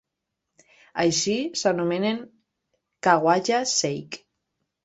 [1.03, 2.19] Així, s'anomenen
[3.09, 4.19] "Khawaja Sheikh".